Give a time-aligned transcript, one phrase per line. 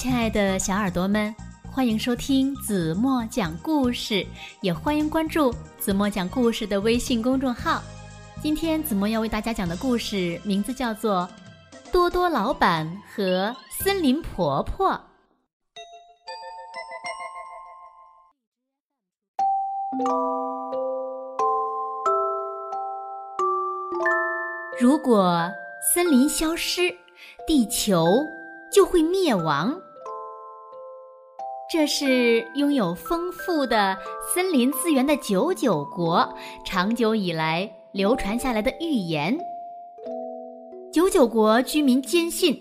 [0.00, 1.36] 亲爱的小耳朵们，
[1.70, 4.26] 欢迎收听子墨讲故事，
[4.62, 7.82] 也欢迎关注子墨讲故事的微信公众号。
[8.42, 11.28] 今天子墨要为大家讲的故事名字叫做
[11.92, 14.90] 《多多老板和森林婆婆》。
[24.80, 25.46] 如果
[25.92, 26.90] 森林消失，
[27.46, 28.06] 地球
[28.72, 29.78] 就会灭亡。
[31.72, 33.96] 这是拥有丰富的
[34.34, 36.28] 森林资源的九九国
[36.64, 39.38] 长久以来流传下来的预言。
[40.92, 42.60] 九九国居民坚信，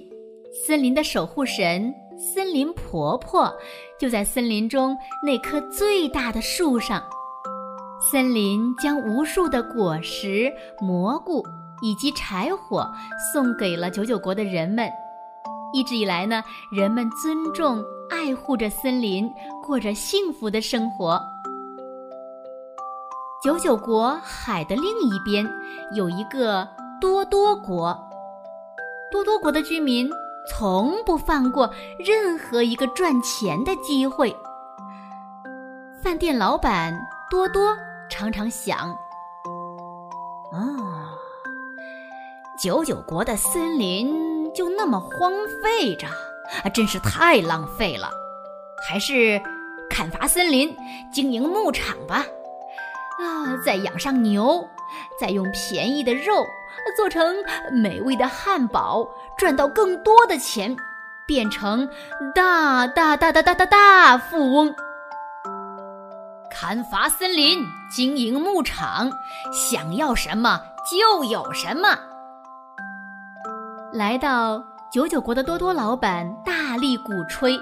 [0.64, 1.92] 森林的守护神
[2.36, 3.52] 森林婆婆
[4.00, 4.96] 就在森林中
[5.26, 7.04] 那棵最大的树上。
[8.12, 11.44] 森林将无数的果实、蘑菇
[11.82, 12.88] 以及柴火
[13.34, 14.88] 送给了九九国的人们。
[15.74, 17.84] 一直以来呢，人们尊重。
[18.10, 19.32] 爱护着森林，
[19.66, 21.22] 过着幸福的生活。
[23.42, 25.48] 九九国海的另一边
[25.94, 26.68] 有一个
[27.00, 27.98] 多多国，
[29.12, 30.10] 多多国的居民
[30.50, 34.36] 从不放过任何一个赚钱的机会。
[36.04, 36.94] 饭店老板
[37.30, 37.78] 多多
[38.10, 38.90] 常常想：
[40.52, 41.16] 啊，
[42.62, 45.32] 九九国的森林就那么荒
[45.64, 46.08] 废着。
[46.64, 48.10] 啊，真是太浪费了！
[48.88, 49.42] 还是
[49.90, 50.76] 砍伐森林，
[51.12, 52.26] 经营牧场吧。
[53.20, 54.68] 啊，再养上牛，
[55.20, 56.46] 再用便宜的肉
[56.96, 57.36] 做成
[57.72, 60.76] 美味的汉堡，赚到更多的钱，
[61.28, 61.88] 变成
[62.34, 64.74] 大大大大大大大富翁。
[66.50, 67.60] 砍伐森林，
[67.96, 69.12] 经营牧场，
[69.52, 71.98] 想要什么就有什么。
[73.92, 74.69] 来到。
[74.92, 77.56] 九九国的多多老板大力鼓吹，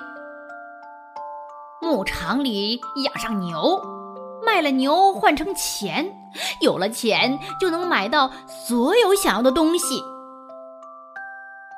[1.81, 3.81] 牧场里养上牛，
[4.45, 6.09] 卖了牛换成钱，
[6.61, 10.01] 有了钱就能买到所有想要的东西。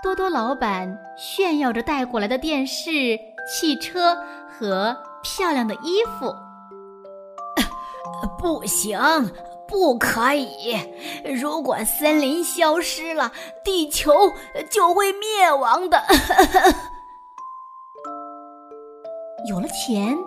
[0.04, 3.18] 多多老板炫耀着带过来的电视、
[3.52, 4.16] 汽车
[4.48, 6.32] 和漂亮的衣服。
[8.38, 9.00] 不行。
[9.70, 10.76] 不可以！
[11.24, 13.32] 如果森林消失了，
[13.64, 14.34] 地球
[14.72, 16.04] 就会灭亡的。
[19.48, 20.18] 有了钱，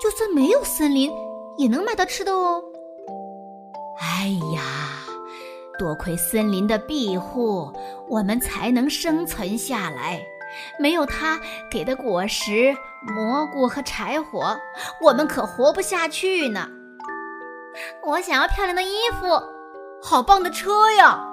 [0.00, 1.12] 就算没有森林，
[1.58, 2.64] 也能买到吃的哦。
[4.00, 4.62] 哎呀，
[5.78, 7.70] 多亏森林的庇护，
[8.08, 10.20] 我们才能生存下来。
[10.78, 11.38] 没有它
[11.70, 14.58] 给的果实、蘑菇和柴火，
[15.00, 16.66] 我们可活不下去呢。
[18.04, 18.88] 我想要漂亮的衣
[19.18, 19.26] 服，
[20.02, 21.28] 好棒的车呀！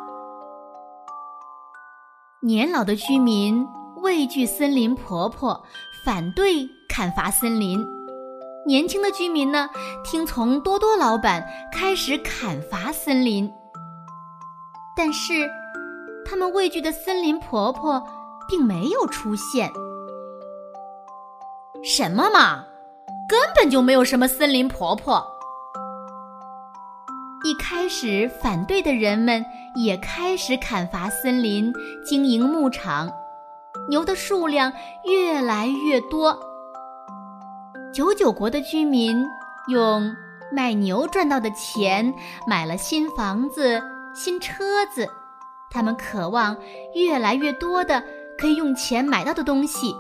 [2.41, 3.67] 年老的居民
[3.97, 5.61] 畏惧森林婆婆，
[6.05, 7.85] 反对砍伐森林；
[8.65, 9.69] 年轻的居民呢，
[10.03, 13.51] 听从多多老板，开始砍伐森林。
[14.95, 15.49] 但是，
[16.25, 18.01] 他们畏惧的森林婆婆
[18.47, 19.69] 并没有出现。
[21.83, 22.63] 什么嘛，
[23.27, 25.38] 根本就没有什么森林婆婆。
[27.45, 31.73] 一开始反对的人们也开始砍伐森林，
[32.05, 33.09] 经营牧场，
[33.89, 34.73] 牛的数量
[35.05, 36.37] 越来越多。
[37.93, 39.25] 九九国的居民
[39.69, 40.13] 用
[40.51, 42.13] 卖牛赚到的钱
[42.45, 43.81] 买了新房子、
[44.13, 45.07] 新车子，
[45.71, 46.57] 他们渴望
[46.93, 48.03] 越来越多的
[48.37, 49.95] 可以用钱买到的东西，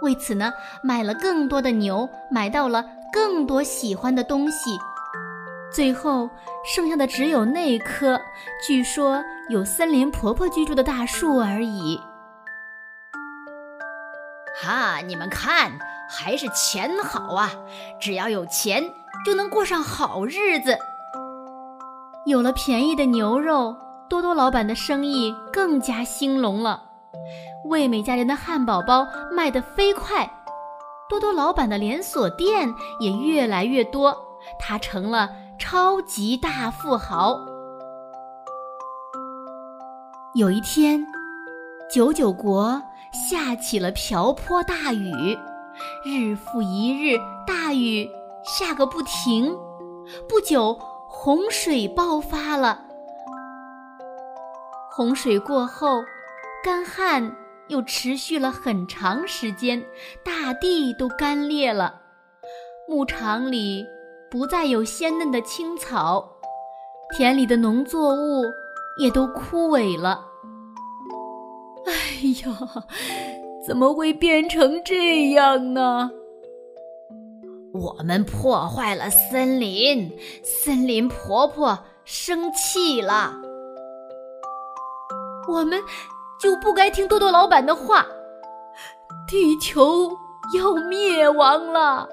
[0.00, 0.52] 为此呢，
[0.84, 4.78] 买了更多的牛，买到了更多喜欢的东西。
[5.70, 6.28] 最后
[6.64, 8.20] 剩下的只有那棵
[8.66, 12.00] 据说有森林婆婆居住的大树而已。
[14.60, 15.78] 哈，你们看，
[16.10, 17.50] 还是钱好啊！
[18.00, 18.82] 只要有钱，
[19.24, 20.76] 就能过上好日子。
[22.26, 23.76] 有了便宜的牛肉，
[24.08, 26.82] 多多老板的生意更加兴隆了。
[27.66, 30.28] 味美家人的汉堡包卖得飞快，
[31.08, 34.16] 多多老板的连锁店也越来越多，
[34.58, 35.30] 他成了。
[35.58, 37.36] 超级大富豪。
[40.34, 41.04] 有一天，
[41.90, 42.80] 九九国
[43.12, 45.36] 下起了瓢泼大雨，
[46.04, 48.08] 日复一日，大雨
[48.44, 49.52] 下个不停。
[50.28, 50.78] 不久，
[51.08, 52.84] 洪水爆发了。
[54.92, 56.02] 洪水过后，
[56.64, 57.34] 干旱
[57.66, 59.84] 又持续了很长时间，
[60.24, 62.00] 大地都干裂了，
[62.88, 63.84] 牧场里。
[64.30, 66.28] 不再有鲜嫩的青草，
[67.16, 68.44] 田里的农作物
[69.00, 70.24] 也都枯萎了。
[71.86, 71.92] 哎
[72.44, 72.84] 呀，
[73.66, 76.10] 怎么会变成这样呢？
[77.72, 83.32] 我们破坏了森林，森林婆婆生气了。
[85.48, 85.80] 我们
[86.38, 88.04] 就不该听多多老板的话，
[89.26, 90.10] 地球
[90.54, 92.06] 要灭亡了。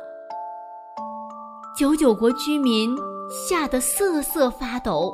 [1.75, 2.98] 九九国居民
[3.30, 5.13] 吓得瑟瑟发抖。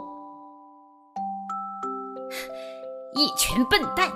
[3.15, 4.11] 一群笨蛋！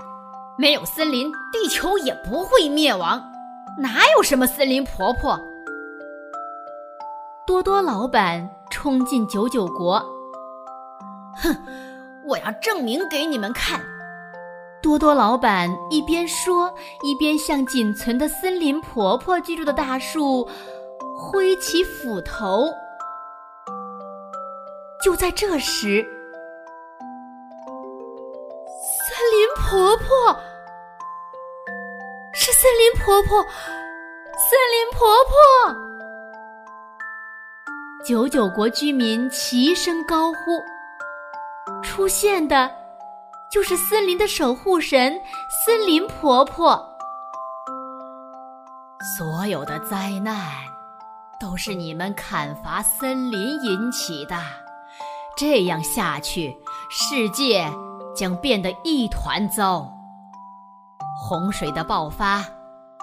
[0.55, 3.19] 没有森林，地球也不会灭亡。
[3.79, 5.39] 哪有什么森林婆婆？
[7.47, 9.99] 多多老板冲进九九国，
[11.37, 11.55] 哼！
[12.27, 13.81] 我要证明给你们看。
[14.83, 16.71] 多多老板一边说，
[17.01, 20.47] 一边向仅存的森林婆婆居住的大树
[21.31, 22.73] 挥起斧头。
[25.03, 26.03] 就在这时，
[29.07, 30.05] 森林婆婆
[32.33, 35.33] 是森林婆婆，森林婆婆。
[38.03, 40.61] 九九国居民齐声高呼
[41.81, 42.71] ：“出现的，
[43.51, 45.19] 就是森林的守护神——
[45.65, 46.95] 森林婆婆。
[49.17, 50.35] 所有的灾难，
[51.39, 54.35] 都是你们砍伐森林引起的。
[55.37, 56.55] 这样下去，
[56.89, 57.69] 世界
[58.15, 59.91] 将变得一团糟。
[61.17, 62.43] 洪水的爆发，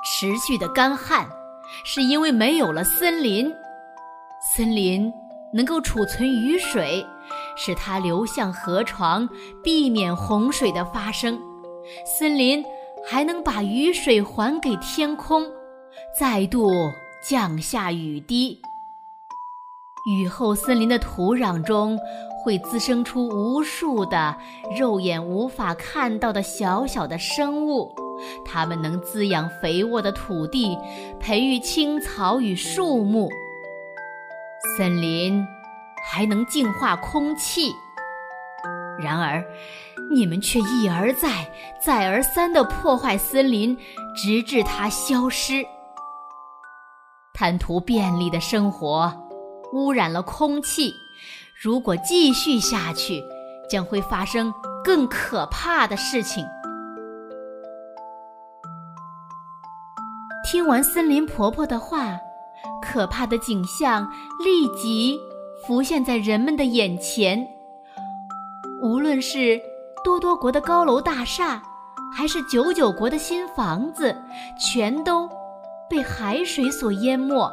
[0.05, 1.27] 持续的干旱，
[1.85, 3.53] 是因为没有了森林。”
[4.55, 5.13] 森林
[5.53, 7.07] 能够储存雨水，
[7.57, 9.29] 使它流向河床，
[9.63, 11.39] 避免洪水的发生。
[12.07, 12.65] 森林
[13.07, 15.45] 还能把雨水还给天空，
[16.19, 16.71] 再度
[17.23, 18.61] 降下雨滴。
[20.11, 21.97] 雨后，森林的土壤中
[22.43, 24.37] 会滋生出无数的
[24.77, 27.95] 肉眼无法看到的小小的生物，
[28.45, 30.77] 它们能滋养肥沃的土地，
[31.21, 33.31] 培育青草与树木。
[34.77, 35.47] 森林
[36.05, 37.73] 还能净化空气，
[39.01, 39.45] 然而
[40.13, 41.49] 你们却一而再、
[41.81, 43.79] 再而三地破坏森林，
[44.17, 45.65] 直至它消失。
[47.33, 49.13] 贪图便利的生活，
[49.73, 50.93] 污染了空气。
[51.61, 53.23] 如果继续下去，
[53.69, 54.53] 将会发生
[54.85, 56.45] 更可怕的事情。
[60.45, 62.19] 听完森林婆婆的话。
[62.81, 64.09] 可怕的景象
[64.45, 65.19] 立即
[65.65, 67.45] 浮现在人们的眼前。
[68.83, 69.61] 无论是
[70.05, 71.63] 多多国的高楼大厦，
[72.13, 74.15] 还是九九国的新房子，
[74.59, 75.29] 全都
[75.89, 77.51] 被海水所淹没。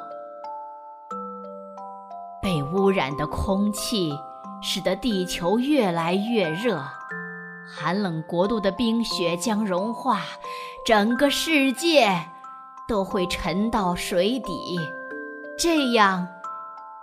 [2.41, 4.11] 被污染的空气
[4.61, 6.81] 使得地球越来越热，
[7.67, 10.21] 寒冷国度的冰雪将融化，
[10.85, 12.09] 整个世界
[12.87, 14.79] 都会沉到水底。
[15.57, 16.27] 这样，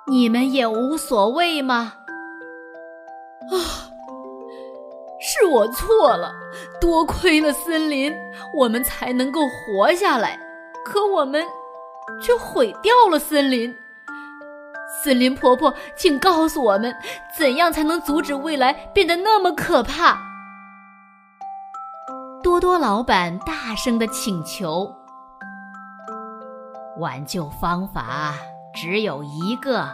[0.07, 1.93] 你们也无所谓吗？
[3.53, 3.55] 啊，
[5.21, 6.33] 是我错了，
[6.81, 8.13] 多亏了森林，
[8.57, 10.41] 我们才能够活下来。
[10.87, 11.45] 可我们
[12.23, 13.75] 却毁掉了森林。
[15.03, 16.95] 森林婆婆，请告诉我们，
[17.37, 20.17] 怎样才能阻止未来变得那么可怕？
[22.41, 24.95] 多多老板大声的请求。
[26.99, 28.35] 挽救方法
[28.73, 29.89] 只有一个，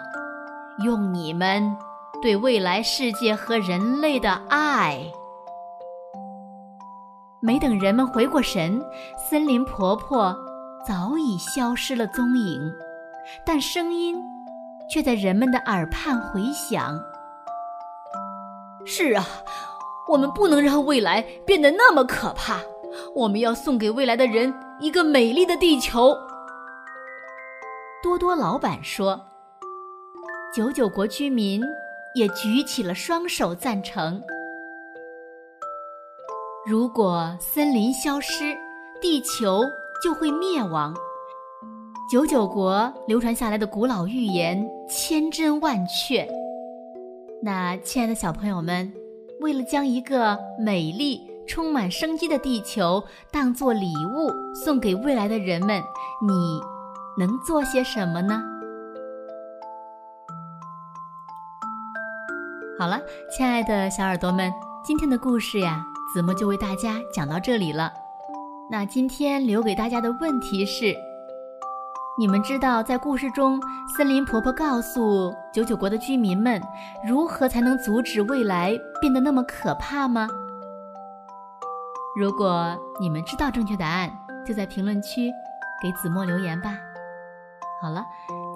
[0.84, 1.74] 用你们
[2.20, 5.00] 对未来世界和人类的爱。
[7.40, 8.84] 没等人们回过神，
[9.16, 10.36] 森林婆婆
[10.86, 12.72] 早已消失了踪影，
[13.44, 14.20] 但声音
[14.90, 17.00] 却在人们的耳畔回响。
[18.84, 19.24] 是啊，
[20.08, 22.58] 我们不能让未来变得那么可怕，
[23.14, 26.16] 我们要送给未来的人一个美丽的地球。
[28.02, 29.20] 多多老板说
[30.52, 31.62] ：“九九国居民
[32.16, 34.20] 也举起了双手赞成。
[36.66, 38.56] 如果森林消失，
[39.00, 39.60] 地球
[40.02, 40.94] 就会灭亡。
[42.10, 46.28] 九九国流传下来的古老预言千真万确。
[47.42, 48.92] 那，亲爱的小朋友们，
[49.40, 55.82] 为了将一个美丽、充满生机的地球当做礼物送给未来的人们，
[56.26, 56.60] 你？”
[57.14, 58.42] 能做些什么呢？
[62.78, 62.98] 好了，
[63.30, 64.50] 亲爱的小耳朵们，
[64.82, 67.92] 今天的故事呀，子墨就为大家讲到这里了。
[68.72, 70.96] 那今天留给大家的问题是：
[72.16, 73.60] 你们知道在故事中，
[73.94, 76.58] 森林婆婆告诉九九国的居民们，
[77.06, 80.26] 如何才能阻止未来变得那么可怕吗？
[82.16, 84.10] 如果你们知道正确答案，
[84.42, 85.30] 就在评论区
[85.82, 86.78] 给子墨留言吧。
[87.82, 88.02] 好了，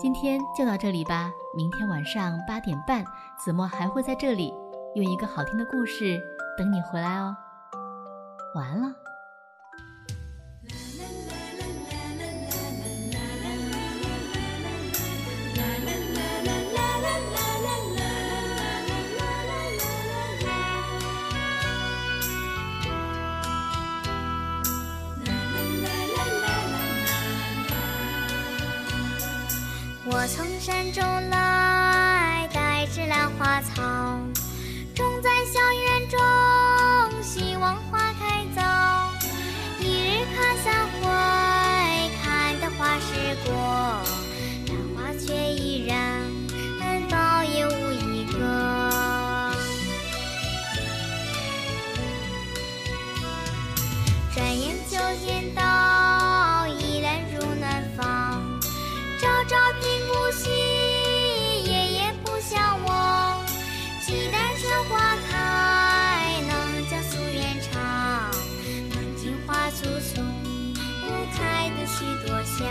[0.01, 1.31] 今天就到这里吧。
[1.55, 3.05] 明天晚上八点半，
[3.39, 4.55] 子墨还会在这里，
[4.95, 6.19] 用一个好听的故事
[6.57, 7.37] 等你回来哦。
[8.55, 8.89] 完了。
[30.27, 31.56] 我从山中来
[69.77, 70.23] 处处
[71.37, 72.67] 开得许多香。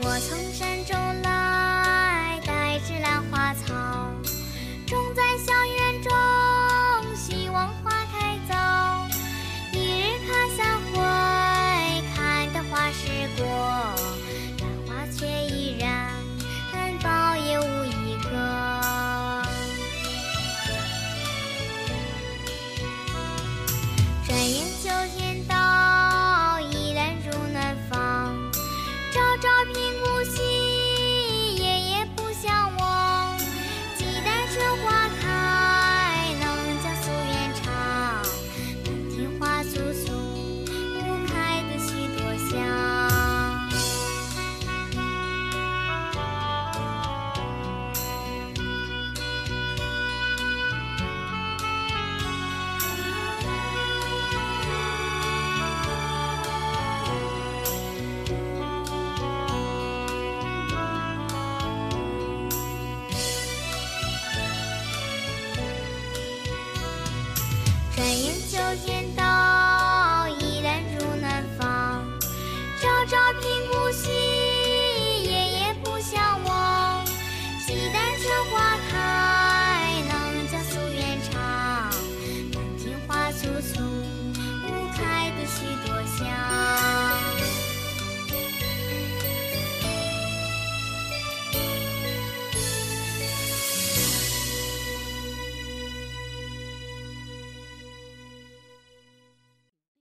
[0.00, 1.27] 我从山中来。